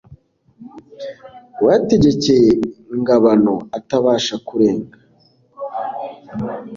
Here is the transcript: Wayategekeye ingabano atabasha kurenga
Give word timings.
Wayategekeye 1.63 2.51
ingabano 2.95 3.53
atabasha 3.77 4.35
kurenga 4.47 4.97